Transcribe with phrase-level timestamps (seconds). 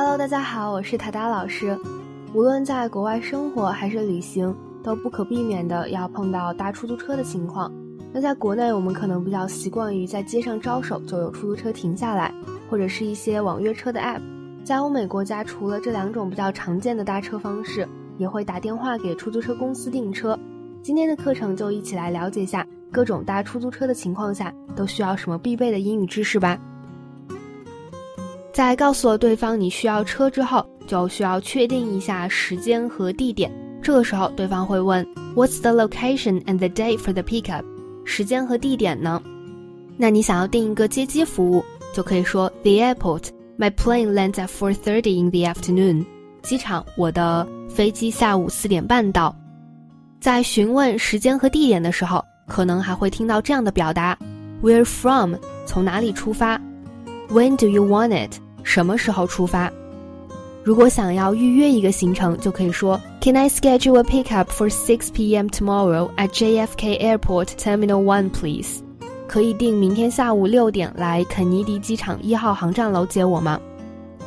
[0.00, 1.76] Hello，大家好，我是塔达老师。
[2.32, 7.68] 无论在国外生活还是旅行，都不可避免的要碰到搭出租车的情况。
[8.12, 12.32] 那在国内，我们可能比较习惯于在街上招手就有出租车停下来，
[12.70, 14.22] 或者是一些网约车的 App。
[14.62, 17.84] 在欧美国家，除了这两种比较常见的搭车方式，
[18.18, 20.38] 也会打电话给出租车公司订车。
[20.80, 26.56] 今天的课程就一起来了解下各种搭出租车的情况下都需要什么必备的英语知识吧。
[28.58, 33.48] 在告诉了对方你需要车之后，就需要确定一下时间和地点。
[33.80, 37.62] 这个时候，对方会问 What's the location and the day for the pickup？
[38.04, 39.22] 时间和地点呢？
[39.96, 43.26] 那你想要订一个接机服务，就可以说 The airport.
[43.56, 46.04] My plane lands at four thirty in the afternoon.
[46.42, 49.32] 机场，我的飞机下午四点半到。
[50.20, 54.18] 在询问时间和地点的时候，可能还会听到这样的表达
[54.64, 55.36] ：Where from？
[55.64, 56.60] 从哪里出发
[57.28, 58.40] ？When do you want it？
[58.68, 59.72] 什么时候出发？
[60.62, 65.46] 如果想要预约一个行程，就可以说 Can I schedule a pickup for 6 p.m.
[65.46, 68.80] tomorrow at JFK Airport Terminal One, please？
[69.26, 73.58] 可以定明天下午六点来肯尼迪机场一号航站楼接我吗？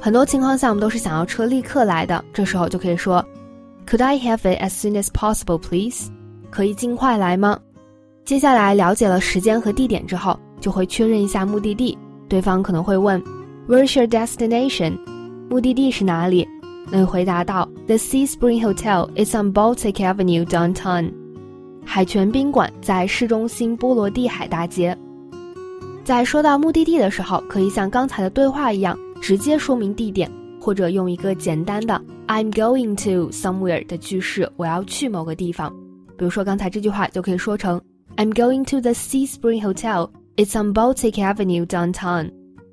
[0.00, 3.22] 很多情况下，我们都是想要车立刻来的，这时候就可以说
[3.86, 6.06] Could I have it as soon as possible, please？
[6.48, 7.60] 可以尽快来吗？
[8.24, 11.98] 接下来了解了时间和地点之后，就会确认一下目的地。
[12.30, 13.22] 对方可能会问。
[13.68, 14.98] Where's your destination？
[15.48, 16.48] 目的地是哪里？
[16.90, 21.12] 那你回答道：The Sea Spring Hotel is on Baltic Avenue downtown。
[21.84, 24.96] 海泉宾馆在市中心波罗的海大街。
[26.02, 30.28] 在说到目的地的时候，可以像刚才的对话一样，直接说明地点，
[30.60, 35.72] 或者用一个简单的 "I'm going to somewhere" 的句式，我要去某个地方。
[36.18, 37.80] 比如说刚才这句话就可以说成
[38.16, 40.10] "I'm going to the Sea Spring Hotel.
[40.36, 42.32] It's on Baltic Avenue downtown."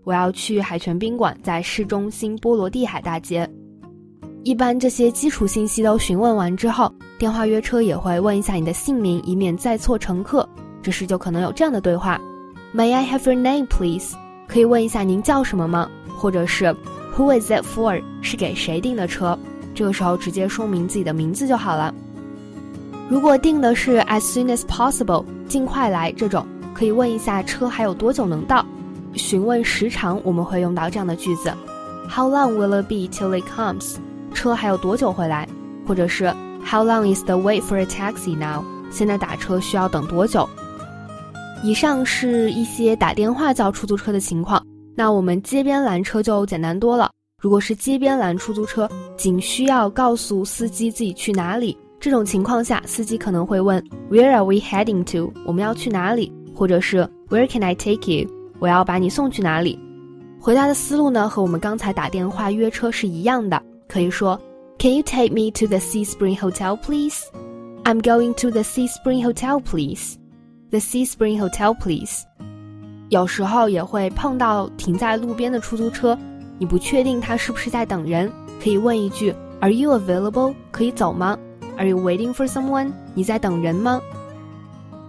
[0.09, 3.47] 我要去海泉宾馆，在市中心波罗的海大街。
[4.41, 10.49] 一般这些基础信息都询问完之后，电话约车也会问一下你的姓名，以免载错乘客。
[10.81, 12.19] 这时就可能有这样的对话
[12.73, 14.15] ：May I have your name, please？
[14.47, 15.87] 可以问一下您叫什么吗？
[16.17, 16.75] 或者是
[17.15, 18.01] Who is it for？
[18.23, 19.37] 是给谁订的车？
[19.75, 21.93] 这个时候直接说明自己的名字就好了。
[23.07, 28.65] 如果订的是 As soon as possible，尽快来这种，可以问一下车还有多久能到。
[29.19, 31.53] 询问时长，我们会用到这样的句子
[32.09, 33.97] ：How long will it be till it comes？
[34.33, 35.47] 车还有多久回来？
[35.85, 36.33] 或者是
[36.65, 38.63] How long is the wait for a taxi now？
[38.91, 40.47] 现在打车需要等多久？
[41.63, 44.65] 以上是一些打电话叫出租车的情况。
[44.95, 47.11] 那我们街边拦车就简单多了。
[47.41, 51.77] 如果是街边拦出租车，仅需要告诉司机自己去哪里。
[51.99, 55.33] 这种情况下，司机可能会问 Where are we heading to？
[55.45, 56.31] 我们要去哪里？
[56.55, 58.29] 或者是 Where can I take you？
[58.59, 59.79] 我要把你送去哪里？
[60.39, 63.61] 回答的思路呢，和我们刚才打电话约车是一样的。
[63.87, 64.39] 可以说
[64.77, 67.23] ，Can you take me to the Sea Spring Hotel, please?
[67.83, 70.15] I'm going to the Sea Spring Hotel, please.
[70.69, 72.23] The Sea Spring Hotel, please.
[73.09, 76.17] 有时候也会碰到停在路边的出租车，
[76.59, 78.31] 你不确定他是不是在等人，
[78.63, 80.53] 可以问一句，Are you available?
[80.69, 81.37] 可以走吗
[81.77, 82.91] ？Are you waiting for someone?
[83.15, 83.99] 你在等人吗？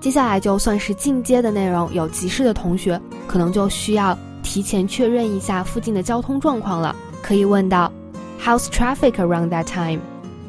[0.01, 6.97] 接下来就算是进阶的内容，有急事的同学可能就需要提前确认一下附近的交通状况了。
[7.21, 7.93] 可以问到
[8.43, 10.01] ，How's traffic around that time？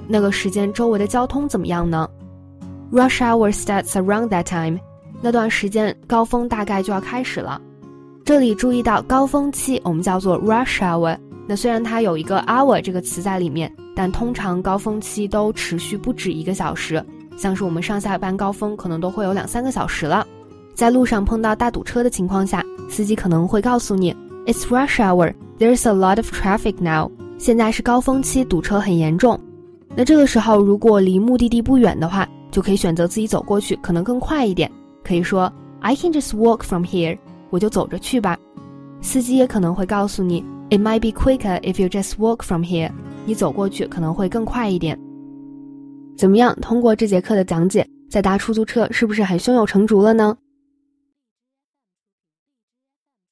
[0.07, 2.09] 那个时间周围的交通怎么样呢
[2.93, 4.79] ？Rush hour starts around that time。
[5.21, 7.61] 那段时间高峰大概就要开始了。
[8.23, 11.17] 这里注意到高峰期我们叫做 rush hour。
[11.45, 17.05] 那虽然它有一个 hour 这个词在里面，但通常高峰期都持续不止一个小时。
[17.37, 20.25] 像是我们上下班高峰可能都会有两三个小时了，
[20.73, 24.15] 在路上碰到大堵车的情况下，司机可能会告诉你
[24.45, 27.09] ，It's rush hour, there's a lot of traffic now。
[27.37, 29.39] 现在是高峰期，堵车很严重。
[29.95, 34.71] 那这个时候如果离目的地不远的话，就可以选择自己走过去，可能更快一点。
[35.03, 37.17] 可以说，I can just walk from here，
[37.49, 38.37] 我就走着去吧。
[39.01, 42.91] 司机也可能会告诉你，It might be quicker if you just walk from here，
[43.25, 44.97] 你走过去可能会更快一点。
[46.21, 46.55] 怎么样？
[46.61, 50.37] 通过这节课的讲解，在搭出租车是不是很胸有成竹了呢？